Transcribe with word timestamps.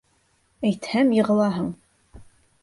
—Әйтһәм, 0.69 1.11
йығылаһың. 1.17 1.69